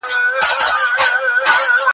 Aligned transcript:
کاکړ 0.03 1.79